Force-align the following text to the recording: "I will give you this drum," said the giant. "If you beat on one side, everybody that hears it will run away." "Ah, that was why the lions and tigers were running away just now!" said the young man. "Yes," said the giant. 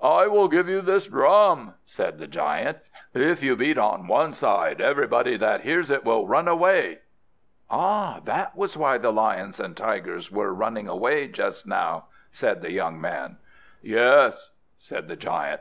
"I 0.00 0.28
will 0.28 0.46
give 0.46 0.68
you 0.68 0.82
this 0.82 1.08
drum," 1.08 1.74
said 1.84 2.20
the 2.20 2.28
giant. 2.28 2.78
"If 3.12 3.42
you 3.42 3.56
beat 3.56 3.76
on 3.76 4.06
one 4.06 4.32
side, 4.34 4.80
everybody 4.80 5.36
that 5.38 5.62
hears 5.62 5.90
it 5.90 6.04
will 6.04 6.28
run 6.28 6.46
away." 6.46 7.00
"Ah, 7.68 8.20
that 8.22 8.56
was 8.56 8.76
why 8.76 8.98
the 8.98 9.12
lions 9.12 9.58
and 9.58 9.76
tigers 9.76 10.30
were 10.30 10.54
running 10.54 10.86
away 10.88 11.26
just 11.26 11.66
now!" 11.66 12.04
said 12.30 12.62
the 12.62 12.70
young 12.70 13.00
man. 13.00 13.38
"Yes," 13.82 14.50
said 14.78 15.08
the 15.08 15.16
giant. 15.16 15.58